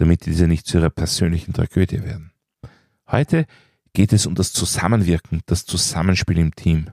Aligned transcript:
damit 0.00 0.24
diese 0.24 0.48
nicht 0.48 0.66
zu 0.66 0.78
ihrer 0.78 0.88
persönlichen 0.88 1.52
Tragödie 1.52 2.02
werden. 2.02 2.32
Heute 3.06 3.44
geht 3.92 4.14
es 4.14 4.24
um 4.24 4.34
das 4.34 4.52
Zusammenwirken, 4.52 5.42
das 5.44 5.66
Zusammenspiel 5.66 6.38
im 6.38 6.54
Team. 6.54 6.90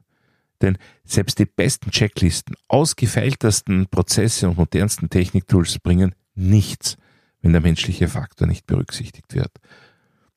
Denn 0.62 0.78
selbst 1.06 1.40
die 1.40 1.46
besten 1.46 1.92
Checklisten, 1.92 2.56
ausgefeiltesten 2.68 3.88
Prozesse 3.88 4.50
und 4.50 4.58
modernsten 4.58 5.10
Techniktools 5.10 5.80
bringen 5.80 6.16
nichts, 6.36 6.98
wenn 7.42 7.54
der 7.54 7.62
menschliche 7.62 8.10
Faktor 8.10 8.46
nicht 8.46 8.68
berücksichtigt 8.68 9.34
wird. 9.36 9.52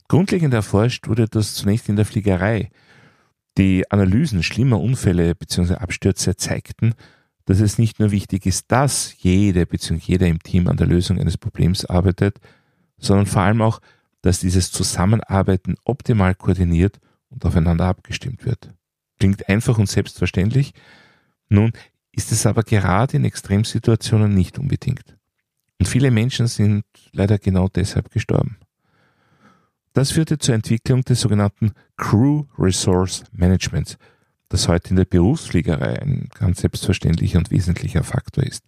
Grundlegend 0.07 0.55
erforscht 0.55 1.09
wurde 1.09 1.27
das 1.27 1.55
zunächst 1.55 1.89
in 1.89 1.97
der 1.97 2.05
Fliegerei. 2.05 2.71
Die 3.59 3.91
Analysen 3.91 4.45
schlimmer 4.45 4.81
Unfälle 4.81 5.35
bzw. 5.35 5.75
Abstürze 5.75 6.37
zeigten, 6.37 6.95
dass 7.47 7.59
es 7.59 7.79
nicht 7.79 7.99
nur 7.99 8.13
wichtig 8.13 8.47
ist, 8.47 8.71
dass 8.71 9.13
jede 9.19 9.67
bzw. 9.67 10.01
jeder 10.05 10.29
im 10.29 10.39
Team 10.41 10.69
an 10.69 10.77
der 10.77 10.87
Lösung 10.87 11.19
eines 11.19 11.37
Problems 11.37 11.85
arbeitet, 11.85 12.39
sondern 13.01 13.27
vor 13.27 13.43
allem 13.43 13.63
auch, 13.63 13.81
dass 14.23 14.41
dieses 14.41 14.71
Zusammenarbeiten 14.71 15.77
optimal 15.85 16.35
koordiniert 16.35 17.01
und 17.31 17.45
aufeinander 17.45 17.87
abgestimmt 17.87 18.45
wird. 18.45 18.73
Klingt 19.19 19.49
einfach 19.49 19.79
und 19.79 19.89
selbstverständlich, 19.89 20.75
nun 21.49 21.73
ist 22.13 22.33
es 22.33 22.47
aber 22.47 22.63
gerade 22.63 23.17
in 23.17 23.25
Extremsituationen 23.25 24.35
nicht 24.35 24.59
unbedingt. 24.59 25.17
Und 25.79 25.87
viele 25.87 26.11
Menschen 26.11 26.47
sind 26.47 26.85
leider 27.13 27.39
genau 27.39 27.69
deshalb 27.69 28.11
gestorben. 28.11 28.59
Das 29.93 30.13
führte 30.13 30.39
zur 30.39 30.55
Entwicklung 30.55 31.03
des 31.03 31.21
sogenannten 31.21 31.73
Crew 31.97 32.45
Resource 32.59 33.25
Managements, 33.33 33.99
das 34.49 34.69
heute 34.69 34.91
in 34.91 34.97
der 34.97 35.05
Berufsfliegerei 35.05 36.01
ein 36.01 36.29
ganz 36.39 36.61
selbstverständlicher 36.61 37.39
und 37.39 37.51
wesentlicher 37.51 38.05
Faktor 38.05 38.45
ist. 38.45 38.65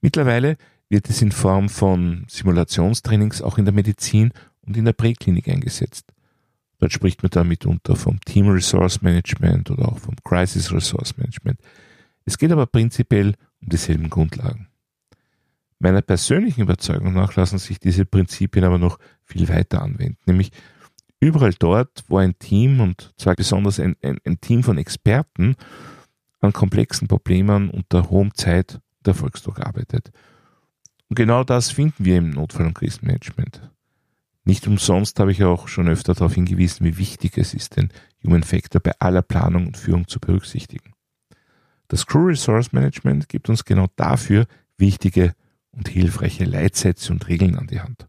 Mittlerweile 0.00 0.56
wird 0.92 1.08
es 1.08 1.22
in 1.22 1.32
Form 1.32 1.70
von 1.70 2.26
Simulationstrainings 2.28 3.40
auch 3.40 3.56
in 3.56 3.64
der 3.64 3.72
Medizin 3.72 4.30
und 4.60 4.76
in 4.76 4.84
der 4.84 4.92
Präklinik 4.92 5.48
eingesetzt. 5.48 6.12
Dort 6.78 6.92
spricht 6.92 7.22
man 7.22 7.30
dann 7.30 7.48
mitunter 7.48 7.96
vom 7.96 8.20
Team 8.20 8.48
Resource 8.48 9.00
Management 9.00 9.70
oder 9.70 9.88
auch 9.88 9.98
vom 9.98 10.16
Crisis 10.22 10.70
Resource 10.70 11.16
Management. 11.16 11.60
Es 12.26 12.36
geht 12.36 12.52
aber 12.52 12.66
prinzipiell 12.66 13.34
um 13.62 13.70
dieselben 13.70 14.10
Grundlagen. 14.10 14.68
Meiner 15.78 16.02
persönlichen 16.02 16.60
Überzeugung 16.60 17.14
nach 17.14 17.36
lassen 17.36 17.58
sich 17.58 17.80
diese 17.80 18.04
Prinzipien 18.04 18.64
aber 18.64 18.78
noch 18.78 18.98
viel 19.24 19.48
weiter 19.48 19.80
anwenden, 19.80 20.18
nämlich 20.26 20.52
überall 21.20 21.54
dort, 21.58 22.04
wo 22.08 22.18
ein 22.18 22.38
Team 22.38 22.80
und 22.80 23.14
zwar 23.16 23.34
besonders 23.34 23.80
ein, 23.80 23.96
ein, 24.02 24.18
ein 24.26 24.40
Team 24.42 24.62
von 24.62 24.76
Experten 24.76 25.56
an 26.40 26.52
komplexen 26.52 27.08
Problemen 27.08 27.70
unter 27.70 28.10
hohem 28.10 28.34
Zeit- 28.34 28.74
und 28.74 29.08
Erfolgsdruck 29.08 29.60
arbeitet. 29.60 30.12
Und 31.12 31.16
genau 31.16 31.44
das 31.44 31.70
finden 31.70 32.06
wir 32.06 32.16
im 32.16 32.30
Notfall- 32.30 32.64
und 32.64 32.72
Krisenmanagement. 32.72 33.60
Nicht 34.44 34.66
umsonst 34.66 35.20
habe 35.20 35.30
ich 35.30 35.44
auch 35.44 35.68
schon 35.68 35.86
öfter 35.86 36.14
darauf 36.14 36.32
hingewiesen, 36.32 36.86
wie 36.86 36.96
wichtig 36.96 37.36
es 37.36 37.52
ist, 37.52 37.76
den 37.76 37.90
Human 38.24 38.42
Factor 38.42 38.80
bei 38.80 38.92
aller 38.98 39.20
Planung 39.20 39.66
und 39.66 39.76
Führung 39.76 40.08
zu 40.08 40.20
berücksichtigen. 40.20 40.94
Das 41.88 42.06
Crew 42.06 42.28
Resource 42.28 42.72
Management 42.72 43.28
gibt 43.28 43.50
uns 43.50 43.66
genau 43.66 43.88
dafür 43.96 44.46
wichtige 44.78 45.34
und 45.72 45.86
hilfreiche 45.90 46.46
Leitsätze 46.46 47.12
und 47.12 47.28
Regeln 47.28 47.56
an 47.56 47.66
die 47.66 47.82
Hand. 47.82 48.06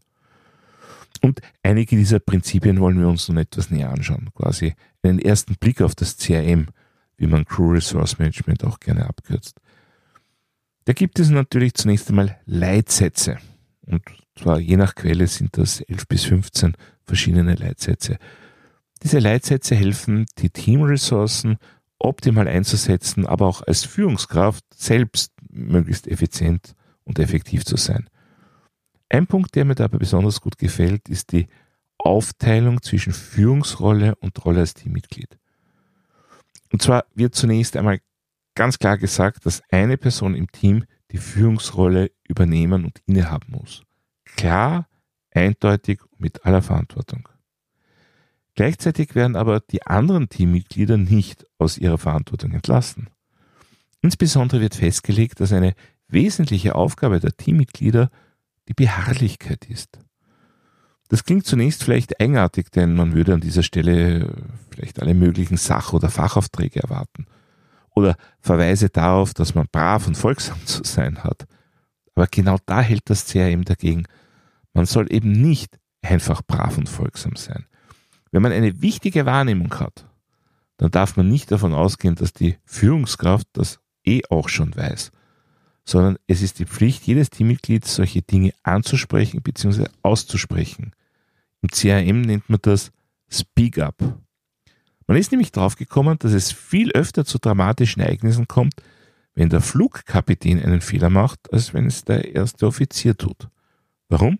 Und 1.20 1.42
einige 1.62 1.96
dieser 1.96 2.20
Prinzipien 2.20 2.80
wollen 2.80 2.98
wir 2.98 3.08
uns 3.08 3.28
nun 3.28 3.36
etwas 3.36 3.68
näher 3.70 3.90
anschauen, 3.90 4.30
quasi 4.34 4.76
einen 5.02 5.18
ersten 5.18 5.56
Blick 5.56 5.82
auf 5.82 5.94
das 5.94 6.16
CRM, 6.16 6.68
wie 7.18 7.26
man 7.26 7.44
Crew 7.44 7.72
Resource 7.72 8.18
Management 8.18 8.64
auch 8.64 8.80
gerne 8.80 9.06
abkürzt. 9.06 9.60
Da 10.84 10.92
gibt 10.92 11.18
es 11.18 11.30
natürlich 11.30 11.74
zunächst 11.74 12.08
einmal 12.10 12.38
Leitsätze. 12.44 13.38
Und 13.86 14.02
zwar 14.36 14.58
je 14.58 14.76
nach 14.76 14.94
Quelle 14.94 15.26
sind 15.26 15.56
das 15.56 15.80
11 15.80 16.08
bis 16.08 16.24
15 16.24 16.74
verschiedene 17.04 17.54
Leitsätze. 17.54 18.18
Diese 19.02 19.18
Leitsätze 19.18 19.74
helfen, 19.74 20.26
die 20.38 20.50
Teamressourcen 20.50 21.58
optimal 21.98 22.48
einzusetzen, 22.48 23.26
aber 23.26 23.46
auch 23.46 23.62
als 23.62 23.84
Führungskraft 23.84 24.64
selbst 24.74 25.32
möglichst 25.50 26.06
effizient 26.06 26.74
und 27.04 27.18
effektiv 27.18 27.64
zu 27.64 27.76
sein. 27.76 28.08
Ein 29.08 29.26
Punkt, 29.26 29.54
der 29.54 29.64
mir 29.64 29.74
dabei 29.74 29.98
besonders 29.98 30.40
gut 30.40 30.58
gefällt, 30.58 31.08
ist 31.08 31.32
die 31.32 31.46
Aufteilung 31.98 32.82
zwischen 32.82 33.12
Führungsrolle 33.12 34.16
und 34.16 34.44
Rolle 34.44 34.60
als 34.60 34.74
Teammitglied. 34.74 35.38
Und 36.72 36.82
zwar 36.82 37.04
wird 37.14 37.34
zunächst 37.34 37.76
einmal 37.76 38.00
ganz 38.54 38.78
klar 38.78 38.98
gesagt, 38.98 39.46
dass 39.46 39.62
eine 39.70 39.96
Person 39.96 40.34
im 40.34 40.50
Team 40.50 40.84
die 41.10 41.18
Führungsrolle 41.18 42.10
übernehmen 42.28 42.84
und 42.84 43.00
innehaben 43.06 43.52
muss. 43.52 43.82
Klar, 44.24 44.88
eindeutig 45.30 46.00
und 46.10 46.20
mit 46.20 46.44
aller 46.44 46.62
Verantwortung. 46.62 47.28
Gleichzeitig 48.54 49.14
werden 49.14 49.36
aber 49.36 49.60
die 49.60 49.84
anderen 49.86 50.28
Teammitglieder 50.28 50.96
nicht 50.96 51.44
aus 51.58 51.76
ihrer 51.76 51.98
Verantwortung 51.98 52.52
entlassen. 52.52 53.08
Insbesondere 54.00 54.60
wird 54.60 54.76
festgelegt, 54.76 55.40
dass 55.40 55.52
eine 55.52 55.74
wesentliche 56.08 56.74
Aufgabe 56.74 57.20
der 57.20 57.36
Teammitglieder 57.36 58.10
die 58.68 58.74
Beharrlichkeit 58.74 59.64
ist. 59.66 59.98
Das 61.08 61.24
klingt 61.24 61.46
zunächst 61.46 61.82
vielleicht 61.82 62.20
eigenartig, 62.20 62.70
denn 62.70 62.94
man 62.94 63.14
würde 63.14 63.34
an 63.34 63.40
dieser 63.40 63.62
Stelle 63.62 64.34
vielleicht 64.70 65.00
alle 65.00 65.14
möglichen 65.14 65.56
Sach- 65.56 65.92
oder 65.92 66.08
Fachaufträge 66.08 66.82
erwarten 66.82 67.26
oder 67.94 68.16
Verweise 68.40 68.90
darauf, 68.90 69.34
dass 69.34 69.54
man 69.54 69.66
brav 69.70 70.06
und 70.06 70.16
folgsam 70.16 70.64
zu 70.66 70.82
sein 70.84 71.22
hat. 71.24 71.46
Aber 72.14 72.26
genau 72.26 72.58
da 72.66 72.80
hält 72.80 73.08
das 73.10 73.26
CRM 73.26 73.64
dagegen. 73.64 74.04
Man 74.72 74.86
soll 74.86 75.12
eben 75.12 75.32
nicht 75.32 75.78
einfach 76.02 76.42
brav 76.42 76.76
und 76.78 76.88
folgsam 76.88 77.36
sein. 77.36 77.66
Wenn 78.30 78.42
man 78.42 78.52
eine 78.52 78.82
wichtige 78.82 79.26
Wahrnehmung 79.26 79.72
hat, 79.78 80.06
dann 80.76 80.90
darf 80.90 81.16
man 81.16 81.28
nicht 81.28 81.52
davon 81.52 81.72
ausgehen, 81.72 82.16
dass 82.16 82.32
die 82.32 82.56
Führungskraft 82.64 83.46
das 83.52 83.78
eh 84.04 84.22
auch 84.28 84.48
schon 84.48 84.74
weiß, 84.74 85.12
sondern 85.84 86.18
es 86.26 86.42
ist 86.42 86.58
die 86.58 86.66
Pflicht 86.66 87.06
jedes 87.06 87.30
Teammitglieds, 87.30 87.94
solche 87.94 88.22
Dinge 88.22 88.52
anzusprechen 88.62 89.42
bzw. 89.42 89.86
auszusprechen. 90.02 90.92
Im 91.62 91.68
CRM 91.68 92.22
nennt 92.22 92.50
man 92.50 92.58
das 92.62 92.90
Speak 93.30 93.78
Up. 93.78 93.96
Man 95.06 95.16
ist 95.16 95.32
nämlich 95.32 95.52
draufgekommen, 95.52 96.18
dass 96.18 96.32
es 96.32 96.52
viel 96.52 96.92
öfter 96.92 97.24
zu 97.24 97.38
dramatischen 97.38 98.02
Ereignissen 98.02 98.48
kommt, 98.48 98.74
wenn 99.34 99.48
der 99.48 99.60
Flugkapitän 99.60 100.62
einen 100.62 100.80
Fehler 100.80 101.10
macht, 101.10 101.52
als 101.52 101.74
wenn 101.74 101.86
es 101.86 102.04
der 102.04 102.34
erste 102.34 102.66
Offizier 102.66 103.16
tut. 103.16 103.48
Warum? 104.08 104.38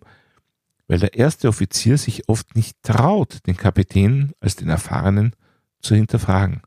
Weil 0.87 0.99
der 0.99 1.15
erste 1.15 1.47
Offizier 1.47 1.97
sich 1.97 2.29
oft 2.29 2.55
nicht 2.55 2.81
traut, 2.83 3.45
den 3.47 3.57
Kapitän 3.57 4.33
als 4.39 4.55
den 4.55 4.69
Erfahrenen 4.69 5.35
zu 5.81 5.95
hinterfragen. 5.95 6.61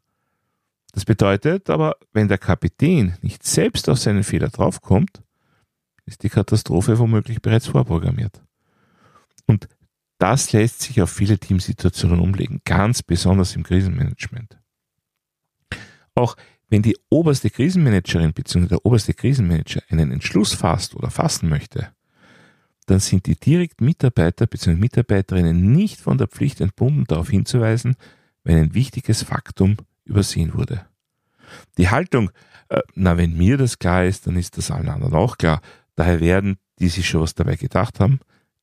Das 0.92 1.04
bedeutet 1.04 1.70
aber, 1.70 1.96
wenn 2.12 2.28
der 2.28 2.38
Kapitän 2.38 3.16
nicht 3.22 3.44
selbst 3.44 3.88
auf 3.88 3.98
seinen 3.98 4.24
Fehler 4.24 4.48
draufkommt, 4.48 5.22
ist 6.06 6.22
die 6.22 6.30
Katastrophe 6.30 6.98
womöglich 6.98 7.40
bereits 7.42 7.66
vorprogrammiert. 7.66 8.42
Und 9.46 9.68
das 10.18 10.52
lässt 10.52 10.82
sich 10.82 11.00
auf 11.00 11.10
viele 11.10 11.38
Teamsituationen 11.38 12.20
umlegen, 12.20 12.60
ganz 12.64 13.02
besonders 13.02 13.54
im 13.54 13.62
Krisenmanagement. 13.62 14.58
Auch 16.14 16.36
wenn 16.68 16.82
die 16.82 16.98
oberste 17.08 17.50
Krisenmanagerin 17.50 18.32
bzw. 18.32 18.66
der 18.66 18.84
oberste 18.84 19.14
Krisenmanager 19.14 19.82
einen 19.88 20.10
Entschluss 20.10 20.54
fasst 20.54 20.94
oder 20.94 21.10
fassen 21.10 21.48
möchte, 21.48 21.88
dann 22.86 23.00
sind 23.00 23.26
die 23.26 23.36
direkten 23.36 23.84
Mitarbeiter 23.84 24.46
bzw. 24.46 24.74
Mitarbeiterinnen 24.74 25.72
nicht 25.72 26.00
von 26.00 26.18
der 26.18 26.26
Pflicht 26.26 26.60
entbunden, 26.60 27.04
darauf 27.06 27.30
hinzuweisen, 27.30 27.96
wenn 28.44 28.58
ein 28.58 28.74
wichtiges 28.74 29.22
Faktum 29.22 29.76
übersehen 30.04 30.54
wurde. 30.54 30.86
Die 31.76 31.88
Haltung, 31.88 32.30
äh, 32.68 32.80
na, 32.94 33.16
wenn 33.16 33.36
mir 33.36 33.56
das 33.56 33.78
klar 33.78 34.04
ist, 34.04 34.26
dann 34.26 34.36
ist 34.36 34.58
das 34.58 34.70
allen 34.70 34.88
anderen 34.88 35.14
auch 35.14 35.38
klar. 35.38 35.60
Daher 35.94 36.20
werden, 36.20 36.58
die 36.78 36.88
sich 36.88 37.08
schon 37.08 37.22
was 37.22 37.34
dabei 37.34 37.56
gedacht 37.56 38.00
haben, 38.00 38.20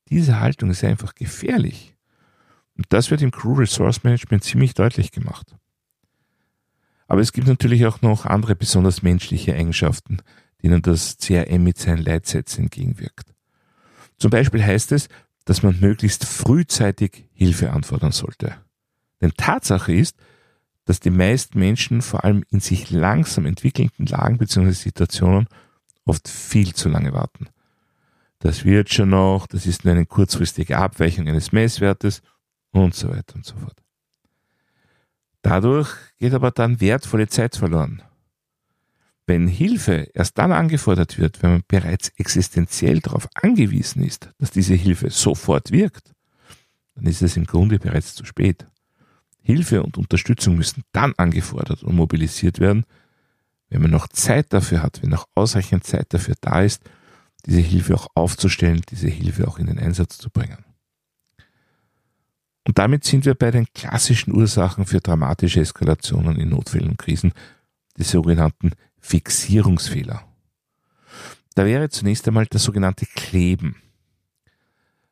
diese 0.10 0.40
Haltung 0.40 0.69
ist 0.69 0.84
einfach 0.84 1.16
gefährlich. 1.16 1.96
Und 2.78 2.86
das 2.90 3.12
wird 3.12 3.22
im 3.22 3.31
Crew 3.31 3.54
Resource 3.54 4.04
Management 4.04 4.44
ziemlich 4.44 4.74
deutlich 4.74 5.12
gemacht. 5.12 5.56
Aber 7.07 7.22
es 7.22 7.31
gibt 7.31 7.48
natürlich 7.48 7.86
auch 7.86 8.02
noch 8.02 8.25
andere 8.25 8.56
besonders 8.56 9.02
menschliche 9.02 9.56
Eigenschaften, 9.56 10.18
denen 10.63 10.81
das 10.81 11.18
CRM 11.18 11.63
mit 11.63 11.78
seinen 11.78 12.04
Leitsätzen 12.04 12.66
entgegenwirkt. 12.66 13.34
Zum 14.18 14.31
Beispiel 14.31 14.63
heißt 14.63 14.92
es, 14.92 15.07
dass 15.46 15.62
man 15.62 15.80
möglichst 15.80 16.25
frühzeitig 16.25 17.25
Hilfe 17.34 17.72
anfordern 17.72 18.12
sollte. 18.12 18.56
Denn 19.22 19.34
Tatsache 19.38 19.94
ist, 19.94 20.18
dass 20.86 21.00
die 21.00 21.12
meisten 21.12 21.60
Menschen 21.60 22.02
vor 22.02 22.24
allem 22.24 22.44
in 22.50 22.60
sich 22.60 22.92
langsam 22.92 23.46
entwickelnden 23.46 24.06
Lagen 24.06 24.38
bzw. 24.38 24.72
Situationen 24.72 25.48
oft 26.06 26.28
viel 26.28 26.74
zu 26.74 26.90
lange 26.90 27.13
warten. 27.13 27.48
Das 28.45 28.63
wird 28.63 28.94
schon 28.94 29.09
noch, 29.09 29.47
das 29.47 29.65
ist 29.65 29.86
nur 29.86 29.95
eine 29.95 30.06
kurzfristige 30.06 30.77
Abweichung 30.77 31.27
eines 31.27 31.51
Messwertes 31.51 32.21
und 32.69 32.94
so 32.94 33.09
weiter 33.09 33.33
und 33.33 33.44
so 33.44 33.56
fort. 33.56 33.81
Dadurch 35.42 35.89
geht 36.19 36.31
aber 36.31 36.51
dann 36.51 36.80
wertvolle 36.80 37.27
Zeit 37.27 37.56
verloren. 37.56 38.03
Wenn 39.25 39.47
Hilfe 39.47 40.12
erst 40.13 40.38
dann 40.38 40.51
angefordert 40.51 41.18
wird, 41.18 41.42
wenn 41.42 41.53
man 41.53 41.63
bereits 41.68 42.09
existenziell 42.18 43.00
darauf 43.00 43.27
angewiesen 43.33 44.03
ist, 44.03 44.30
dass 44.38 44.51
diese 44.51 44.75
Hilfe 44.75 45.09
sofort 45.09 45.71
wirkt, 45.71 46.13
dann 46.94 47.07
ist 47.07 47.24
es 47.24 47.38
im 47.38 47.47
Grunde 47.47 47.80
bereits 47.80 48.13
zu 48.13 48.25
spät. 48.25 48.68
Hilfe 49.42 49.81
und 49.81 49.97
Unterstützung 49.97 50.56
müssen 50.56 50.83
dann 50.92 51.15
angefordert 51.18 51.81
und 51.81 51.95
mobilisiert 51.95 52.59
werden, 52.59 52.86
wenn 53.69 53.81
man 53.81 53.89
noch 53.89 54.07
Zeit 54.07 54.53
dafür 54.53 54.83
hat, 54.83 55.01
wenn 55.01 55.09
noch 55.09 55.25
ausreichend 55.33 55.83
Zeit 55.83 56.13
dafür 56.13 56.36
da 56.42 56.62
ist, 56.62 56.83
diese 57.45 57.59
Hilfe 57.59 57.95
auch 57.95 58.07
aufzustellen, 58.15 58.81
diese 58.89 59.07
Hilfe 59.07 59.47
auch 59.47 59.59
in 59.59 59.68
den 59.68 59.80
Einsatz 59.80 60.18
zu 60.18 60.30
bringen. 60.30 60.65
Und 62.68 62.80
damit 62.80 63.03
sind 63.03 63.25
wir 63.25 63.36
bei 63.36 63.51
den 63.51 63.68
klassischen 63.74 64.33
Ursachen 64.33 64.86
für 64.86 65.00
dramatische 65.00 65.59
Eskalationen 65.59 66.39
in 66.39 66.50
Notfällen 66.50 66.89
und 66.89 66.97
Krisen, 66.97 67.31
die 67.97 68.03
sogenannten 68.03 68.71
Fixierungsfehler. 69.00 70.25
Da 71.53 71.65
wäre 71.65 71.89
zunächst 71.89 72.27
einmal 72.27 72.47
das 72.47 72.63
sogenannte 72.63 73.06
Kleben. 73.06 73.75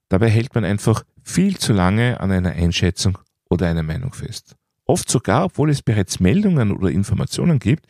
Dabei 0.09 0.29
hält 0.29 0.53
man 0.55 0.65
einfach 0.65 1.03
viel 1.21 1.57
zu 1.57 1.73
lange 1.73 2.19
an 2.19 2.31
einer 2.31 2.51
Einschätzung 2.51 3.17
oder 3.49 3.67
einer 3.67 3.83
Meinung 3.83 4.13
fest. 4.13 4.55
Oft 4.85 5.09
sogar, 5.09 5.45
obwohl 5.45 5.69
es 5.69 5.81
bereits 5.81 6.19
Meldungen 6.19 6.71
oder 6.71 6.89
Informationen 6.89 7.59
gibt, 7.59 7.87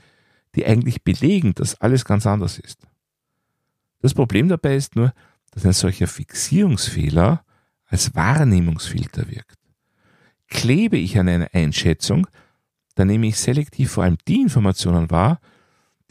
die 0.55 0.65
eigentlich 0.65 1.03
belegen, 1.03 1.55
dass 1.55 1.81
alles 1.81 2.05
ganz 2.05 2.27
anders 2.27 2.59
ist. 2.59 2.85
Das 4.03 4.13
Problem 4.13 4.49
dabei 4.49 4.75
ist 4.75 4.97
nur, 4.97 5.13
dass 5.51 5.65
ein 5.65 5.71
solcher 5.71 6.07
Fixierungsfehler 6.07 7.45
als 7.85 8.13
Wahrnehmungsfilter 8.13 9.29
wirkt. 9.29 9.57
Klebe 10.49 10.97
ich 10.97 11.17
an 11.17 11.29
einer 11.29 11.47
Einschätzung, 11.53 12.27
dann 12.95 13.07
nehme 13.07 13.27
ich 13.27 13.39
selektiv 13.39 13.91
vor 13.91 14.03
allem 14.03 14.17
die 14.27 14.41
Informationen 14.41 15.09
wahr, 15.09 15.39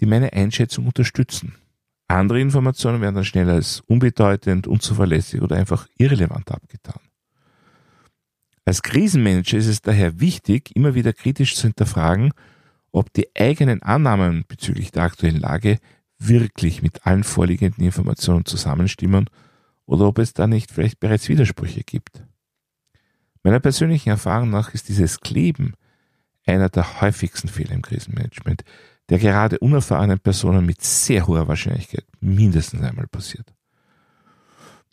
die 0.01 0.07
meine 0.07 0.33
Einschätzung 0.33 0.87
unterstützen. 0.87 1.55
Andere 2.09 2.41
Informationen 2.41 3.03
werden 3.03 3.15
dann 3.15 3.27
schnell 3.27 3.51
als 3.51 3.81
unbedeutend, 3.81 4.67
unzuverlässig 4.67 5.43
oder 5.43 5.57
einfach 5.57 5.87
irrelevant 5.99 6.51
abgetan. 6.51 7.01
Als 8.65 8.83
Krisenmanager 8.83 9.59
ist 9.59 9.67
es 9.67 9.83
daher 9.83 10.19
wichtig, 10.19 10.75
immer 10.75 10.95
wieder 10.95 11.13
kritisch 11.13 11.57
zu 11.57 11.65
hinterfragen, 11.65 12.33
ob 12.91 13.13
die 13.13 13.29
eigenen 13.37 13.83
Annahmen 13.83 14.45
bezüglich 14.49 14.93
der 14.93 15.03
aktuellen 15.03 15.41
Lage 15.41 15.79
wirklich 16.29 16.83
mit 16.83 17.07
allen 17.07 17.25
vorliegenden 17.25 17.85
Informationen 17.85 18.45
zusammenstimmen 18.45 19.29
oder 19.87 20.07
ob 20.07 20.19
es 20.19 20.33
da 20.33 20.47
nicht 20.47 20.71
vielleicht 20.71 21.01
bereits 21.01 21.29
Widersprüche 21.29 21.83
gibt. 21.83 22.25
Meiner 23.43 23.61
persönlichen 23.61 24.11
Erfahrung 24.11 24.51
nach 24.51 24.73
ist 24.73 24.89
dieses 24.89 25.21
Kleben 25.21 25.75
einer 26.47 26.69
der 26.69 27.01
häufigsten 27.01 27.49
Fehler 27.49 27.73
im 27.73 27.83
Krisenmanagement, 27.83 28.65
der 29.09 29.19
gerade 29.19 29.59
unerfahrenen 29.59 30.21
Personen 30.21 30.65
mit 30.65 30.83
sehr 30.83 31.27
hoher 31.27 31.49
Wahrscheinlichkeit 31.49 32.07
mindestens 32.21 32.83
einmal 32.83 33.09
passiert. 33.09 33.53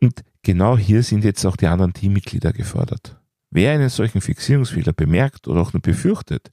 Und 0.02 0.24
genau 0.42 0.78
hier 0.78 1.04
sind 1.04 1.24
jetzt 1.24 1.46
auch 1.46 1.56
die 1.56 1.68
anderen 1.68 1.94
Teammitglieder 1.94 2.54
gefordert. 2.54 3.18
Wer 3.52 3.74
einen 3.74 3.90
solchen 3.90 4.22
Fixierungsfehler 4.22 4.94
bemerkt 4.94 5.48
oder 5.48 5.62
auch 5.62 5.74
nur 5.74 5.82
befürchtet, 5.82 6.52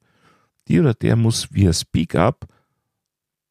die 0.68 0.80
oder 0.80 0.94
der 0.94 1.16
muss 1.16 1.52
via 1.52 1.72
Speak 1.72 2.14
Up 2.14 2.46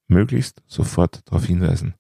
möglichst 0.08 0.62
sofort 0.68 1.22
darauf 1.26 1.46
hinweisen 1.46 1.96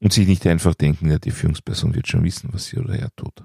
und 0.00 0.12
sich 0.12 0.26
nicht 0.26 0.46
einfach 0.46 0.74
denken, 0.74 1.10
ja, 1.10 1.18
die 1.18 1.30
Führungsperson 1.30 1.94
wird 1.94 2.08
schon 2.08 2.24
wissen, 2.24 2.50
was 2.52 2.66
sie 2.66 2.78
oder 2.78 2.98
er 2.98 3.14
tut. 3.16 3.42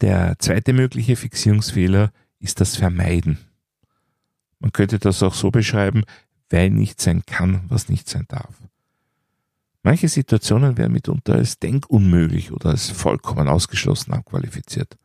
Der 0.00 0.38
zweite 0.38 0.72
mögliche 0.72 1.16
Fixierungsfehler 1.16 2.12
ist 2.40 2.60
das 2.60 2.76
Vermeiden. 2.76 3.38
Man 4.58 4.72
könnte 4.72 4.98
das 4.98 5.22
auch 5.22 5.34
so 5.34 5.50
beschreiben, 5.50 6.02
weil 6.50 6.70
nicht 6.70 7.00
sein 7.00 7.24
kann, 7.26 7.62
was 7.68 7.88
nicht 7.88 8.08
sein 8.08 8.24
darf. 8.28 8.54
Manche 9.82 10.08
Situationen 10.08 10.76
werden 10.76 10.92
mitunter 10.92 11.34
als 11.34 11.60
denkunmöglich 11.60 12.50
oder 12.50 12.70
als 12.70 12.90
vollkommen 12.90 13.46
ausgeschlossen 13.46 14.12
abqualifiziert 14.12 14.96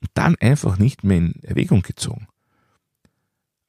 und 0.00 0.10
dann 0.14 0.36
einfach 0.36 0.78
nicht 0.78 1.02
mehr 1.02 1.16
in 1.16 1.42
Erwägung 1.42 1.82
gezogen. 1.82 2.28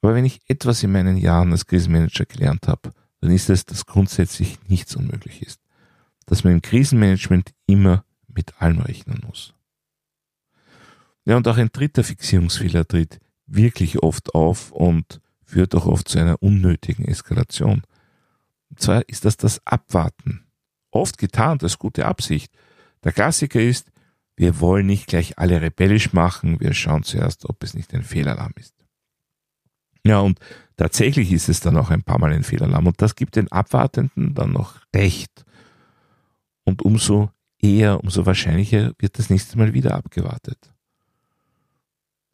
Aber 0.02 0.14
wenn 0.14 0.24
ich 0.24 0.40
etwas 0.48 0.84
in 0.84 0.92
meinen 0.92 1.16
Jahren 1.16 1.50
als 1.50 1.66
Krisenmanager 1.66 2.26
gelernt 2.26 2.68
habe, 2.68 2.92
dann 3.20 3.30
ist 3.30 3.50
es, 3.50 3.64
dass 3.64 3.86
grundsätzlich 3.86 4.58
nichts 4.68 4.96
unmöglich 4.96 5.42
ist. 5.42 5.60
Dass 6.26 6.44
man 6.44 6.54
im 6.54 6.62
Krisenmanagement 6.62 7.52
immer 7.66 8.04
mit 8.28 8.60
allem 8.60 8.80
rechnen 8.80 9.22
muss. 9.26 9.54
Ja, 11.24 11.36
und 11.36 11.48
auch 11.48 11.56
ein 11.56 11.70
dritter 11.72 12.04
Fixierungsfehler 12.04 12.86
tritt 12.86 13.18
wirklich 13.46 14.02
oft 14.02 14.34
auf 14.34 14.70
und 14.72 15.20
führt 15.44 15.74
auch 15.74 15.86
oft 15.86 16.08
zu 16.08 16.18
einer 16.18 16.42
unnötigen 16.42 17.04
Eskalation. 17.04 17.82
Und 18.70 18.80
zwar 18.80 19.08
ist 19.08 19.24
das 19.24 19.36
das 19.36 19.64
Abwarten. 19.66 20.44
Oft 20.90 21.18
getan 21.18 21.58
als 21.62 21.78
gute 21.78 22.06
Absicht. 22.06 22.52
Der 23.04 23.12
Klassiker 23.12 23.60
ist, 23.60 23.90
wir 24.36 24.60
wollen 24.60 24.86
nicht 24.86 25.06
gleich 25.06 25.38
alle 25.38 25.60
rebellisch 25.60 26.12
machen, 26.12 26.60
wir 26.60 26.74
schauen 26.74 27.02
zuerst, 27.02 27.48
ob 27.48 27.62
es 27.62 27.74
nicht 27.74 27.94
ein 27.94 28.02
Fehlalarm 28.02 28.52
ist. 28.56 28.75
Ja, 30.06 30.20
und 30.20 30.38
tatsächlich 30.76 31.32
ist 31.32 31.48
es 31.48 31.60
dann 31.60 31.76
auch 31.76 31.90
ein 31.90 32.02
paar 32.02 32.18
Mal 32.18 32.32
ein 32.32 32.44
Fehlalarm 32.44 32.86
und 32.86 33.02
das 33.02 33.16
gibt 33.16 33.36
den 33.36 33.50
Abwartenden 33.50 34.34
dann 34.34 34.52
noch 34.52 34.76
recht. 34.94 35.44
Und 36.64 36.82
umso 36.82 37.30
eher, 37.60 38.02
umso 38.02 38.26
wahrscheinlicher 38.26 38.92
wird 38.98 39.18
das 39.18 39.30
nächste 39.30 39.58
Mal 39.58 39.72
wieder 39.74 39.94
abgewartet. 39.94 40.72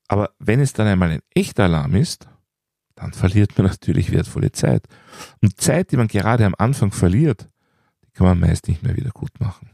Aber 0.08 0.30
wenn 0.38 0.60
es 0.60 0.72
dann 0.74 0.86
einmal 0.86 1.10
ein 1.10 1.22
echter 1.34 1.64
Alarm 1.64 1.94
ist, 1.94 2.28
dann 2.94 3.12
verliert 3.12 3.56
man 3.56 3.66
natürlich 3.66 4.12
wertvolle 4.12 4.52
Zeit. 4.52 4.86
Und 5.40 5.58
Zeit, 5.60 5.90
die 5.90 5.96
man 5.96 6.08
gerade 6.08 6.44
am 6.44 6.54
Anfang 6.58 6.92
verliert, 6.92 7.48
die 8.04 8.10
kann 8.10 8.26
man 8.26 8.38
meist 8.38 8.68
nicht 8.68 8.82
mehr 8.82 8.96
wieder 8.96 9.10
gut 9.10 9.40
machen. 9.40 9.70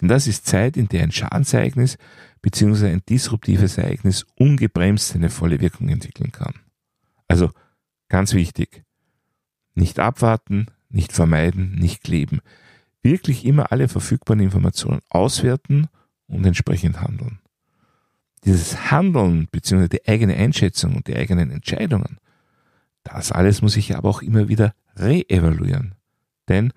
Denn 0.00 0.08
das 0.08 0.26
ist 0.26 0.46
Zeit, 0.46 0.76
in 0.76 0.88
der 0.88 1.02
ein 1.02 1.12
Schadensereignis 1.12 1.96
bzw. 2.42 2.88
ein 2.88 3.02
disruptives 3.08 3.78
Ereignis 3.78 4.26
ungebremst 4.36 5.08
seine 5.08 5.30
volle 5.30 5.60
Wirkung 5.60 5.88
entwickeln 5.88 6.32
kann. 6.32 6.54
Also 7.32 7.50
ganz 8.10 8.34
wichtig, 8.34 8.84
nicht 9.74 9.98
abwarten, 9.98 10.66
nicht 10.90 11.14
vermeiden, 11.14 11.76
nicht 11.76 12.04
kleben. 12.04 12.40
Wirklich 13.02 13.46
immer 13.46 13.72
alle 13.72 13.88
verfügbaren 13.88 14.42
Informationen 14.42 15.00
auswerten 15.08 15.88
und 16.26 16.44
entsprechend 16.44 17.00
handeln. 17.00 17.38
Dieses 18.44 18.90
Handeln 18.90 19.48
bzw. 19.50 19.88
die 19.88 20.06
eigene 20.06 20.36
Einschätzung 20.36 20.94
und 20.94 21.06
die 21.06 21.16
eigenen 21.16 21.50
Entscheidungen, 21.50 22.18
das 23.02 23.32
alles 23.32 23.62
muss 23.62 23.78
ich 23.78 23.96
aber 23.96 24.10
auch 24.10 24.20
immer 24.20 24.48
wieder 24.50 24.74
reevaluieren. 24.96 25.94
Denn 26.50 26.74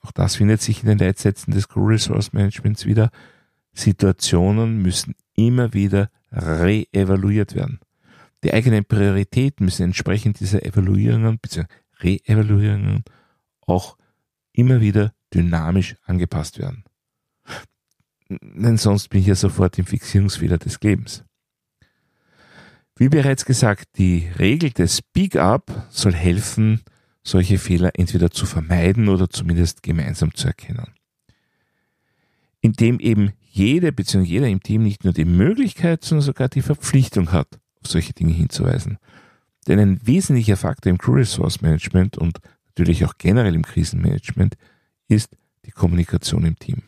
auch 0.00 0.10
das 0.10 0.34
findet 0.34 0.60
sich 0.60 0.82
in 0.82 0.88
den 0.88 0.98
Leitsätzen 0.98 1.54
des 1.54 1.68
Crew 1.68 1.86
Resource 1.86 2.32
Managements 2.32 2.84
wieder. 2.84 3.12
Situationen 3.72 4.82
müssen 4.82 5.14
immer 5.36 5.72
wieder 5.72 6.10
reevaluiert 6.32 7.54
werden. 7.54 7.78
Die 8.44 8.52
eigenen 8.52 8.84
Prioritäten 8.84 9.64
müssen 9.64 9.84
entsprechend 9.84 10.38
dieser 10.38 10.64
Evaluierungen 10.64 11.38
bzw. 11.38 11.66
Reevaluierungen 12.00 13.04
auch 13.62 13.96
immer 14.52 14.80
wieder 14.80 15.14
dynamisch 15.32 15.96
angepasst 16.04 16.58
werden. 16.58 16.84
Denn 18.28 18.76
sonst 18.76 19.08
bin 19.08 19.20
ich 19.20 19.26
ja 19.26 19.34
sofort 19.34 19.78
im 19.78 19.86
Fixierungsfehler 19.86 20.58
des 20.58 20.80
Lebens. 20.82 21.24
Wie 22.96 23.08
bereits 23.08 23.44
gesagt, 23.44 23.98
die 23.98 24.28
Regel 24.38 24.70
des 24.70 24.98
Speak 24.98 25.36
Up 25.36 25.86
soll 25.90 26.14
helfen, 26.14 26.82
solche 27.22 27.58
Fehler 27.58 27.92
entweder 27.94 28.30
zu 28.30 28.46
vermeiden 28.46 29.08
oder 29.08 29.28
zumindest 29.30 29.82
gemeinsam 29.82 30.34
zu 30.34 30.48
erkennen. 30.48 30.94
Indem 32.60 33.00
eben 33.00 33.32
jede 33.40 33.92
bzw. 33.92 34.24
jeder 34.24 34.48
im 34.48 34.62
Team 34.62 34.82
nicht 34.82 35.04
nur 35.04 35.12
die 35.12 35.24
Möglichkeit, 35.24 36.04
sondern 36.04 36.24
sogar 36.24 36.48
die 36.48 36.62
Verpflichtung 36.62 37.32
hat, 37.32 37.58
auf 37.84 37.90
solche 37.90 38.12
Dinge 38.12 38.32
hinzuweisen. 38.32 38.98
Denn 39.66 39.78
ein 39.78 40.00
wesentlicher 40.06 40.56
Faktor 40.56 40.90
im 40.90 40.98
Crew 40.98 41.14
Resource 41.14 41.60
Management 41.60 42.18
und 42.18 42.38
natürlich 42.66 43.04
auch 43.04 43.14
generell 43.18 43.54
im 43.54 43.64
Krisenmanagement 43.64 44.56
ist 45.08 45.36
die 45.64 45.70
Kommunikation 45.70 46.44
im 46.44 46.58
Team. 46.58 46.82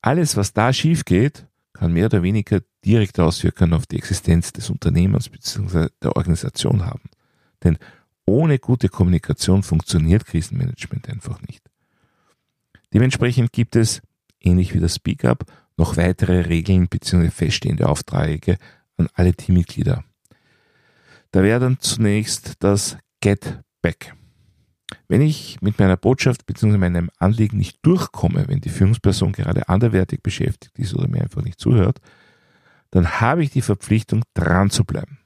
Alles, 0.00 0.36
was 0.36 0.52
da 0.52 0.72
schief 0.72 1.04
geht, 1.04 1.46
kann 1.72 1.92
mehr 1.92 2.06
oder 2.06 2.22
weniger 2.22 2.60
direkte 2.84 3.24
Auswirkungen 3.24 3.72
auf 3.72 3.86
die 3.86 3.96
Existenz 3.96 4.52
des 4.52 4.68
Unternehmens 4.68 5.28
bzw. 5.28 5.88
der 6.02 6.16
Organisation 6.16 6.84
haben. 6.84 7.08
Denn 7.62 7.78
ohne 8.26 8.58
gute 8.58 8.88
Kommunikation 8.88 9.62
funktioniert 9.62 10.26
Krisenmanagement 10.26 11.08
einfach 11.08 11.40
nicht. 11.42 11.62
Dementsprechend 12.92 13.52
gibt 13.52 13.76
es, 13.76 14.02
ähnlich 14.40 14.74
wie 14.74 14.80
das 14.80 14.96
Speak-up, 14.96 15.44
noch 15.76 15.96
weitere 15.96 16.42
Regeln 16.42 16.88
bzw. 16.88 17.30
feststehende 17.30 17.88
Aufträge 17.88 18.58
an 18.96 19.08
alle 19.14 19.34
Teammitglieder. 19.34 20.04
Da 21.30 21.42
wäre 21.42 21.60
dann 21.60 21.78
zunächst 21.80 22.54
das 22.60 22.98
Get 23.20 23.60
Back. 23.80 24.14
Wenn 25.08 25.22
ich 25.22 25.60
mit 25.60 25.78
meiner 25.78 25.96
Botschaft 25.96 26.46
bzw. 26.46 26.76
meinem 26.76 27.10
Anliegen 27.18 27.58
nicht 27.58 27.78
durchkomme, 27.82 28.48
wenn 28.48 28.60
die 28.60 28.68
Führungsperson 28.68 29.32
gerade 29.32 29.68
anderwertig 29.68 30.22
beschäftigt 30.22 30.78
ist 30.78 30.94
oder 30.94 31.08
mir 31.08 31.22
einfach 31.22 31.42
nicht 31.42 31.58
zuhört, 31.58 32.00
dann 32.90 33.20
habe 33.20 33.42
ich 33.42 33.50
die 33.50 33.62
Verpflichtung, 33.62 34.22
dran 34.34 34.70
zu 34.70 34.84
bleiben. 34.84 35.18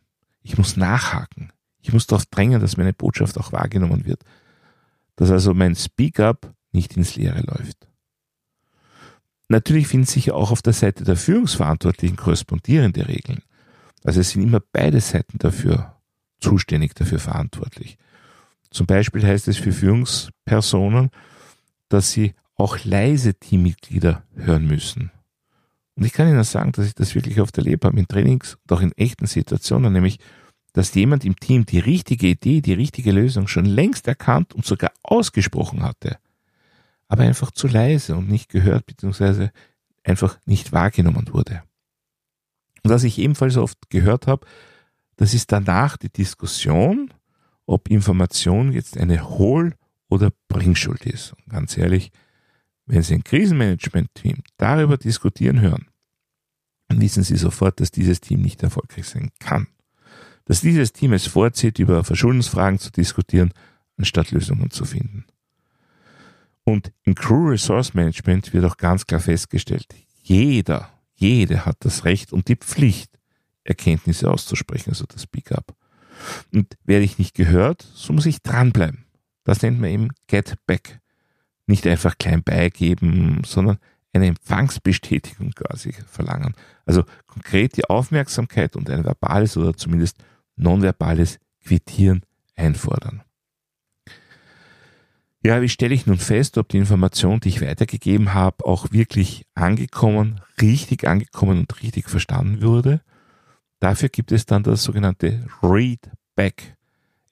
Ich 0.43 0.57
muss 0.57 0.77
nachhaken. 0.77 1.53
Ich 1.81 1.93
muss 1.93 2.07
darauf 2.07 2.27
drängen, 2.27 2.61
dass 2.61 2.77
meine 2.77 2.93
Botschaft 2.93 3.39
auch 3.39 3.53
wahrgenommen 3.53 4.07
wird. 4.07 4.23
Dass 5.17 5.31
also 5.31 5.55
mein 5.55 5.75
Speak-up 5.75 6.53
nicht 6.73 6.97
ins 6.97 7.17
Leere 7.17 7.41
läuft. 7.41 7.89
Natürlich 9.49 9.89
finden 9.89 10.07
sich 10.07 10.33
auch 10.33 10.51
auf 10.51 10.63
der 10.63 10.73
Seite 10.73 11.05
der 11.05 11.17
Führungsverantwortlichen 11.17 12.17
korrespondierende 12.17 13.07
Regeln. 13.09 13.43
Also 14.07 14.21
es 14.21 14.31
sind 14.31 14.43
immer 14.43 14.61
beide 14.73 15.01
Seiten 15.01 15.39
dafür 15.39 15.97
zuständig, 16.39 16.95
dafür 16.95 17.19
verantwortlich. 17.19 17.99
Zum 18.71 18.87
Beispiel 18.87 19.27
heißt 19.27 19.49
es 19.49 19.57
für 19.57 19.73
Führungspersonen, 19.73 21.11
dass 21.89 22.13
sie 22.13 22.35
auch 22.55 22.85
leise 22.85 23.35
Teammitglieder 23.35 24.23
hören 24.37 24.67
müssen. 24.67 25.11
Und 25.97 26.05
ich 26.05 26.13
kann 26.13 26.29
Ihnen 26.29 26.45
sagen, 26.45 26.71
dass 26.73 26.87
ich 26.87 26.95
das 26.95 27.17
wirklich 27.17 27.41
oft 27.41 27.59
erlebt 27.59 27.85
habe 27.85 27.99
in 27.99 28.07
Trainings 28.07 28.55
und 28.63 28.77
auch 28.77 28.81
in 28.81 28.93
echten 28.93 29.27
Situationen, 29.27 29.93
nämlich, 29.93 30.21
dass 30.73 30.95
jemand 30.95 31.25
im 31.25 31.37
Team 31.37 31.67
die 31.67 31.81
richtige 31.81 32.29
Idee, 32.29 32.61
die 32.61 32.75
richtige 32.75 33.11
Lösung 33.11 33.49
schon 33.49 33.65
längst 33.65 34.07
erkannt 34.07 34.55
und 34.55 34.65
sogar 34.65 34.93
ausgesprochen 35.03 35.83
hatte, 35.83 36.19
aber 37.09 37.25
einfach 37.25 37.51
zu 37.51 37.67
leise 37.67 38.15
und 38.15 38.29
nicht 38.29 38.51
gehört 38.51 38.87
bzw. 38.87 39.49
einfach 40.05 40.39
nicht 40.45 40.73
wahrgenommen 40.73 41.33
wurde. 41.33 41.63
Und 42.87 42.93
was 42.93 43.03
ich 43.03 43.19
ebenfalls 43.19 43.57
oft 43.57 43.91
gehört 43.91 44.29
habe, 44.29 44.47
das 45.17 45.35
ist 45.35 45.51
danach 45.51 45.97
die 45.97 46.09
Diskussion, 46.09 47.13
ob 47.67 47.91
Information 47.91 48.71
jetzt 48.71 48.97
eine 48.97 49.29
Hohl- 49.29 49.75
oder 50.09 50.31
Bringschuld 50.47 51.05
ist. 51.05 51.33
Und 51.33 51.49
ganz 51.49 51.77
ehrlich, 51.77 52.13
wenn 52.87 53.03
Sie 53.03 53.15
ein 53.15 53.25
Krisenmanagement-Team 53.25 54.37
darüber 54.57 54.99
diskutieren 54.99 55.61
hören, 55.61 55.89
dann 56.87 57.01
wissen 57.01 57.25
Sie 57.25 57.37
sofort, 57.37 57.81
dass 57.81 57.91
dieses 57.91 58.21
Team 58.21 58.41
nicht 58.41 58.63
erfolgreich 58.63 59.09
sein 59.09 59.33
kann. 59.41 59.67
Dass 60.45 60.61
dieses 60.61 60.93
Team 60.93 61.13
es 61.13 61.27
vorzieht, 61.27 61.81
über 61.81 62.05
Verschuldensfragen 62.05 62.79
zu 62.79 62.93
diskutieren, 62.93 63.53
anstatt 63.99 64.31
Lösungen 64.31 64.71
zu 64.71 64.85
finden. 64.85 65.25
Und 66.63 66.93
im 67.03 67.17
Crew 67.17 67.49
Resource 67.49 67.95
Management 67.95 68.53
wird 68.53 68.65
auch 68.65 68.77
ganz 68.77 69.05
klar 69.05 69.21
festgestellt, 69.21 69.87
jeder, 70.23 70.96
jede 71.17 71.65
hat 71.67 71.77
das 71.81 72.05
Recht 72.05 72.33
und 72.33 72.49
die 72.49 72.57
Pflicht, 72.57 73.11
Erkenntnisse 73.65 74.31
auszusprechen, 74.31 74.91
also 74.91 75.05
das 75.09 75.23
Speak 75.23 75.53
Up. 75.53 75.75
Und 76.53 76.77
werde 76.85 77.05
ich 77.05 77.19
nicht 77.19 77.35
gehört, 77.35 77.87
so 77.95 78.13
muss 78.13 78.27
ich 78.27 78.43
dranbleiben. 78.43 79.05
Das 79.45 79.63
nennt 79.63 79.81
man 79.81 79.91
eben 79.91 80.09
Get 80.29 80.55
Back 80.67 81.01
nicht 81.67 81.87
einfach 81.87 82.17
klein 82.19 82.43
beigeben, 82.43 83.43
sondern 83.45 83.79
eine 84.13 84.27
Empfangsbestätigung 84.27 85.51
quasi 85.51 85.93
verlangen. 86.07 86.55
Also 86.85 87.05
konkret 87.27 87.77
die 87.77 87.85
Aufmerksamkeit 87.85 88.77
und 88.77 88.89
ein 88.89 89.05
verbales 89.05 89.57
oder 89.57 89.77
zumindest 89.77 90.19
nonverbales 90.57 91.39
Quittieren 91.65 92.23
einfordern. 92.55 93.23
Ja, 95.47 95.63
wie 95.63 95.69
stelle 95.69 95.95
ich 95.95 96.07
nun 96.07 96.19
fest, 96.19 96.59
ob 96.59 96.69
die 96.71 96.79
Information, 96.79 97.39
die 97.39 97.51
ich 97.51 97.61
weitergegeben 97.61 98.35
habe, 98.35 98.67
auch 98.67 98.91
wirklich 98.91 99.47
angekommen, 99.55 100.41
richtig 100.61 101.07
angekommen 101.07 101.61
und 101.61 101.83
richtig 101.85 102.11
verstanden 102.11 102.63
wurde? 102.63 103.01
Dafür 103.79 104.09
gibt 104.09 104.33
es 104.33 104.45
dann 104.47 104.65
das 104.65 104.83
sogenannte 104.83 105.47
Readback. 105.63 106.75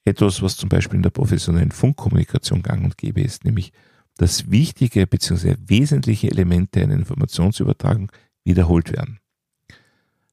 Etwas, 0.05 0.41
was 0.41 0.55
zum 0.55 0.69
Beispiel 0.69 0.95
in 0.95 1.03
der 1.03 1.09
professionellen 1.09 1.71
Funkkommunikation 1.71 2.61
gang 2.61 2.85
und 2.85 2.97
gäbe 2.97 3.19
ist, 3.19 3.43
nämlich 3.43 3.73
dass 4.15 4.49
wichtige 4.49 5.05
bzw. 5.07 5.57
wesentliche 5.65 6.31
Elemente 6.31 6.81
einer 6.81 6.93
Informationsübertragung 6.93 8.13
wiederholt 8.45 8.93
werden. 8.93 9.19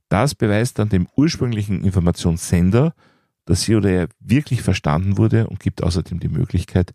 Das 0.09 0.37
beweist 0.37 0.79
dann 0.79 0.89
dem 0.89 1.09
ursprünglichen 1.17 1.83
Informationssender, 1.83 2.95
dass 3.45 3.63
sie 3.63 3.75
oder 3.75 3.91
er 3.91 4.09
wirklich 4.21 4.63
verstanden 4.63 5.19
wurde 5.19 5.49
und 5.49 5.59
gibt 5.59 5.83
außerdem 5.83 6.21
die 6.21 6.29
Möglichkeit, 6.29 6.93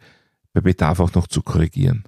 bei 0.57 0.61
Bedarf 0.61 0.99
auch 0.99 1.13
noch 1.13 1.27
zu 1.27 1.43
korrigieren. 1.43 2.03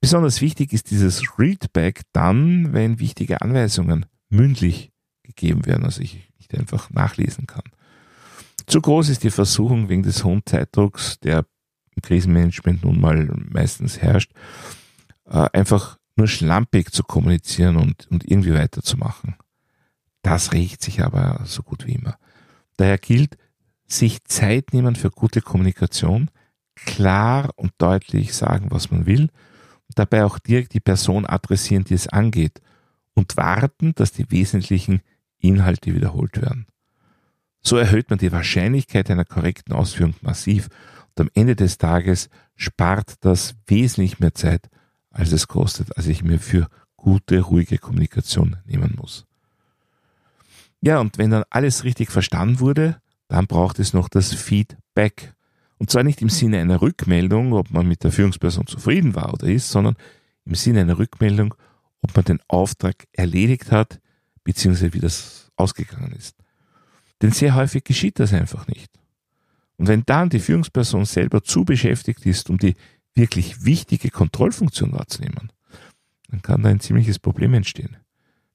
Besonders 0.00 0.40
wichtig 0.40 0.72
ist 0.72 0.90
dieses 0.90 1.38
Readback 1.38 2.02
dann, 2.12 2.72
wenn 2.72 2.98
wichtige 2.98 3.40
Anweisungen 3.40 4.06
mündlich 4.30 4.90
gegeben 5.22 5.64
werden, 5.64 5.84
also 5.84 6.02
ich 6.02 6.28
nicht 6.38 6.52
einfach 6.58 6.90
nachlesen 6.90 7.46
kann. 7.46 7.62
Zu 8.66 8.80
groß 8.80 9.10
ist 9.10 9.22
die 9.22 9.30
Versuchung 9.30 9.88
wegen 9.88 10.02
des 10.02 10.24
hohen 10.24 10.42
Zeitdrucks, 10.44 11.20
der 11.20 11.46
im 11.94 12.02
Krisenmanagement 12.02 12.82
nun 12.82 13.00
mal 13.00 13.30
meistens 13.48 14.02
herrscht, 14.02 14.32
äh, 15.26 15.48
einfach 15.52 15.98
nur 16.16 16.26
schlampig 16.26 16.90
zu 16.90 17.04
kommunizieren 17.04 17.76
und, 17.76 18.08
und 18.10 18.28
irgendwie 18.28 18.54
weiterzumachen. 18.54 19.36
Das 20.22 20.52
riecht 20.52 20.82
sich 20.82 21.04
aber 21.04 21.42
so 21.44 21.62
gut 21.62 21.86
wie 21.86 21.94
immer. 21.94 22.18
Daher 22.76 22.98
gilt, 22.98 23.36
sich 23.86 24.24
Zeit 24.24 24.72
nehmen 24.72 24.96
für 24.96 25.10
gute 25.10 25.42
Kommunikation, 25.42 26.30
klar 26.74 27.50
und 27.56 27.72
deutlich 27.78 28.34
sagen, 28.34 28.66
was 28.70 28.90
man 28.90 29.06
will, 29.06 29.22
und 29.22 29.98
dabei 29.98 30.24
auch 30.24 30.38
direkt 30.38 30.74
die 30.74 30.80
Person 30.80 31.26
adressieren, 31.26 31.84
die 31.84 31.94
es 31.94 32.08
angeht, 32.08 32.60
und 33.14 33.36
warten, 33.36 33.94
dass 33.94 34.12
die 34.12 34.30
wesentlichen 34.30 35.02
Inhalte 35.38 35.94
wiederholt 35.94 36.40
werden. 36.40 36.66
So 37.60 37.76
erhöht 37.76 38.10
man 38.10 38.18
die 38.18 38.32
Wahrscheinlichkeit 38.32 39.10
einer 39.10 39.24
korrekten 39.24 39.74
Ausführung 39.74 40.14
massiv 40.20 40.68
und 41.14 41.20
am 41.20 41.30
Ende 41.34 41.56
des 41.56 41.78
Tages 41.78 42.28
spart 42.56 43.14
das 43.20 43.54
wesentlich 43.66 44.18
mehr 44.18 44.34
Zeit, 44.34 44.68
als 45.10 45.32
es 45.32 45.48
kostet, 45.48 45.96
als 45.96 46.06
ich 46.06 46.22
mir 46.22 46.38
für 46.38 46.68
gute, 46.96 47.40
ruhige 47.40 47.78
Kommunikation 47.78 48.56
nehmen 48.64 48.94
muss. 48.96 49.26
Ja, 50.80 50.98
und 50.98 51.16
wenn 51.16 51.30
dann 51.30 51.44
alles 51.50 51.84
richtig 51.84 52.10
verstanden 52.10 52.60
wurde, 52.60 53.00
dann 53.28 53.46
braucht 53.46 53.78
es 53.78 53.94
noch 53.94 54.08
das 54.08 54.34
Feedback. 54.34 55.32
Und 55.78 55.90
zwar 55.90 56.02
nicht 56.02 56.22
im 56.22 56.28
Sinne 56.28 56.60
einer 56.60 56.80
Rückmeldung, 56.80 57.52
ob 57.52 57.70
man 57.70 57.86
mit 57.86 58.04
der 58.04 58.12
Führungsperson 58.12 58.66
zufrieden 58.66 59.14
war 59.14 59.32
oder 59.34 59.46
ist, 59.46 59.70
sondern 59.70 59.96
im 60.44 60.54
Sinne 60.54 60.80
einer 60.80 60.98
Rückmeldung, 60.98 61.54
ob 62.02 62.14
man 62.14 62.24
den 62.24 62.40
Auftrag 62.48 63.06
erledigt 63.12 63.72
hat, 63.72 64.00
beziehungsweise 64.44 64.92
wie 64.92 65.00
das 65.00 65.50
ausgegangen 65.56 66.12
ist. 66.12 66.36
Denn 67.22 67.32
sehr 67.32 67.54
häufig 67.54 67.84
geschieht 67.84 68.18
das 68.18 68.32
einfach 68.32 68.66
nicht. 68.66 68.90
Und 69.76 69.88
wenn 69.88 70.04
dann 70.04 70.28
die 70.28 70.40
Führungsperson 70.40 71.04
selber 71.04 71.42
zu 71.42 71.64
beschäftigt 71.64 72.24
ist, 72.26 72.50
um 72.50 72.58
die 72.58 72.74
wirklich 73.14 73.64
wichtige 73.64 74.10
Kontrollfunktion 74.10 74.92
wahrzunehmen, 74.92 75.50
dann 76.28 76.42
kann 76.42 76.62
da 76.62 76.68
ein 76.68 76.80
ziemliches 76.80 77.18
Problem 77.18 77.54
entstehen. 77.54 77.96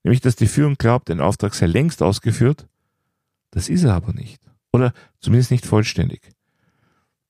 Nämlich, 0.03 0.21
dass 0.21 0.35
die 0.35 0.47
Führung 0.47 0.75
glaubt, 0.75 1.09
ein 1.09 1.19
Auftrag 1.19 1.55
sei 1.55 1.65
längst 1.65 2.01
ausgeführt, 2.01 2.67
das 3.51 3.69
ist 3.69 3.83
er 3.83 3.95
aber 3.95 4.13
nicht. 4.13 4.41
Oder 4.71 4.93
zumindest 5.19 5.51
nicht 5.51 5.65
vollständig. 5.65 6.21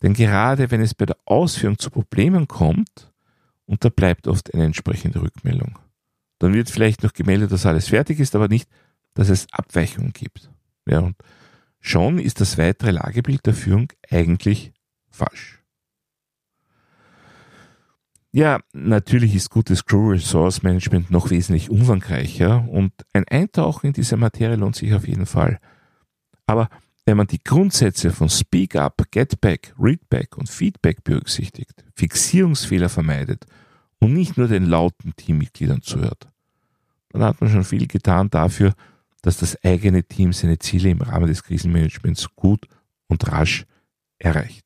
Denn 0.01 0.13
gerade 0.13 0.71
wenn 0.71 0.81
es 0.81 0.93
bei 0.93 1.05
der 1.05 1.17
Ausführung 1.25 1.77
zu 1.77 1.89
Problemen 1.89 2.47
kommt, 2.47 3.11
unterbleibt 3.65 4.27
oft 4.27 4.53
eine 4.53 4.65
entsprechende 4.65 5.21
Rückmeldung. 5.21 5.77
Dann 6.39 6.53
wird 6.53 6.69
vielleicht 6.69 7.03
noch 7.03 7.13
gemeldet, 7.13 7.51
dass 7.51 7.65
alles 7.65 7.89
fertig 7.89 8.19
ist, 8.19 8.35
aber 8.35 8.47
nicht, 8.47 8.69
dass 9.13 9.29
es 9.29 9.47
Abweichungen 9.51 10.13
gibt. 10.13 10.49
Ja, 10.87 10.99
und 10.99 11.15
Schon 11.79 12.19
ist 12.19 12.41
das 12.41 12.57
weitere 12.57 12.91
Lagebild 12.91 13.45
der 13.45 13.53
Führung 13.53 13.87
eigentlich 14.09 14.73
falsch. 15.09 15.63
Ja, 18.31 18.59
natürlich 18.73 19.33
ist 19.33 19.49
gutes 19.49 19.85
Crew 19.85 20.11
Resource 20.11 20.61
Management 20.61 21.09
noch 21.09 21.31
wesentlich 21.31 21.69
umfangreicher 21.71 22.67
und 22.69 22.93
ein 23.13 23.27
Eintauchen 23.27 23.87
in 23.87 23.93
diese 23.93 24.17
Materie 24.17 24.55
lohnt 24.55 24.75
sich 24.75 24.93
auf 24.93 25.07
jeden 25.07 25.25
Fall. 25.25 25.59
Aber 26.45 26.69
wenn 27.09 27.17
man 27.17 27.25
die 27.25 27.43
Grundsätze 27.43 28.11
von 28.11 28.29
Speak 28.29 28.75
Up, 28.75 29.01
Get 29.09 29.41
Back, 29.41 29.73
Read 29.79 30.07
Back 30.11 30.37
und 30.37 30.47
Feedback 30.47 31.03
berücksichtigt, 31.03 31.83
Fixierungsfehler 31.95 32.87
vermeidet 32.87 33.47
und 33.97 34.13
nicht 34.13 34.37
nur 34.37 34.47
den 34.47 34.67
lauten 34.67 35.15
Teammitgliedern 35.15 35.81
zuhört, 35.81 36.27
dann 37.09 37.23
hat 37.23 37.41
man 37.41 37.49
schon 37.49 37.63
viel 37.63 37.87
getan 37.87 38.29
dafür, 38.29 38.75
dass 39.23 39.37
das 39.37 39.57
eigene 39.63 40.03
Team 40.03 40.33
seine 40.33 40.59
Ziele 40.59 40.91
im 40.91 41.01
Rahmen 41.01 41.25
des 41.25 41.41
Krisenmanagements 41.41 42.27
gut 42.35 42.67
und 43.07 43.27
rasch 43.31 43.65
erreicht. 44.19 44.63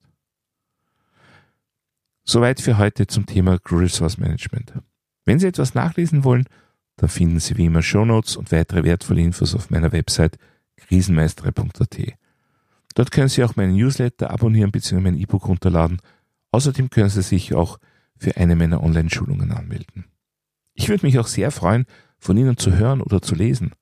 Soweit 2.26 2.60
für 2.60 2.78
heute 2.78 3.08
zum 3.08 3.26
Thema 3.26 3.58
Resource 3.72 4.18
Management. 4.18 4.74
Wenn 5.24 5.40
Sie 5.40 5.48
etwas 5.48 5.76
nachlesen 5.76 6.26
wollen, 6.26 6.44
dann 6.98 7.08
finden 7.08 7.40
Sie 7.40 7.56
wie 7.56 7.68
immer 7.68 7.82
Shownotes 7.82 8.36
und 8.36 8.52
weitere 8.52 8.84
wertvolle 8.84 9.22
Infos 9.22 9.56
auf 9.56 9.70
meiner 9.70 9.94
Website 9.94 10.38
krisenmeistere.at. 10.76 12.18
Dort 12.94 13.12
können 13.12 13.30
Sie 13.30 13.44
auch 13.44 13.56
meinen 13.56 13.76
Newsletter 13.76 14.30
abonnieren 14.30 14.72
bzw. 14.72 15.00
mein 15.00 15.18
E-Book 15.18 15.48
runterladen. 15.48 16.00
Außerdem 16.52 16.90
können 16.90 17.10
Sie 17.10 17.22
sich 17.22 17.54
auch 17.54 17.80
für 18.18 18.38
eine 18.38 18.56
meiner 18.56 18.84
Online-Schulungen 18.84 19.52
anmelden. 19.52 20.06
Ich 20.74 20.90
würde 20.90 21.06
mich 21.06 21.20
auch 21.20 21.28
sehr 21.28 21.52
freuen, 21.52 21.86
von 22.20 22.38
Ihnen 22.38 22.58
zu 22.58 22.76
hören 22.78 23.02
oder 23.02 23.22
zu 23.22 23.36
lesen. 23.36 23.74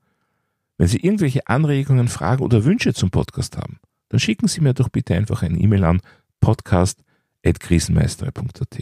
Wenn 0.77 0.87
Sie 0.87 0.97
irgendwelche 0.97 1.47
Anregungen, 1.47 2.07
Fragen 2.07 2.43
oder 2.43 2.65
Wünsche 2.65 2.93
zum 2.93 3.09
Podcast 3.11 3.57
haben, 3.57 3.79
dann 4.09 4.19
schicken 4.19 4.47
Sie 4.47 4.61
mir 4.61 4.73
doch 4.73 4.89
bitte 4.89 5.13
einfach 5.15 5.43
eine 5.43 5.59
E-Mail 5.59 5.83
an 5.83 6.01
podcast.krisenmeister.at. 6.39 8.77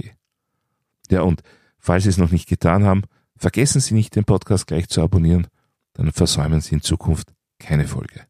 Ja, 1.11 1.21
und 1.21 1.41
falls 1.77 2.03
Sie 2.03 2.09
es 2.09 2.17
noch 2.17 2.31
nicht 2.31 2.47
getan 2.47 2.83
haben, 2.83 3.01
vergessen 3.35 3.81
Sie 3.81 3.95
nicht, 3.95 4.15
den 4.15 4.25
Podcast 4.25 4.67
gleich 4.67 4.87
zu 4.87 5.01
abonnieren, 5.01 5.47
dann 5.93 6.11
versäumen 6.11 6.61
Sie 6.61 6.75
in 6.75 6.81
Zukunft 6.81 7.33
keine 7.59 7.87
Folge. 7.87 8.21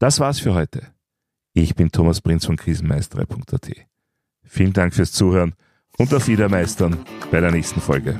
Das 0.00 0.18
war's 0.18 0.40
für 0.40 0.54
heute. 0.54 0.94
Ich 1.52 1.74
bin 1.74 1.92
Thomas 1.92 2.22
Prinz 2.22 2.46
von 2.46 2.56
krisenmeister.at. 2.56 3.70
Vielen 4.42 4.72
Dank 4.72 4.94
fürs 4.94 5.12
Zuhören 5.12 5.54
und 5.98 6.14
auf 6.14 6.26
Wiedermeistern 6.26 7.04
bei 7.30 7.40
der 7.40 7.50
nächsten 7.50 7.82
Folge. 7.82 8.18